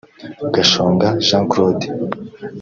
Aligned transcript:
Gashonga 0.53 1.07
Jean 1.25 1.43
Claude 1.51 1.87